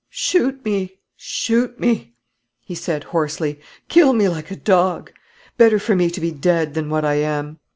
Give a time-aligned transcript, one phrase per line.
[0.09, 2.15] "Shoot me; shoot me,"
[2.65, 5.11] he said hoarsely; "kill me like a dog:
[5.59, 7.59] better for me to be dead than what I am."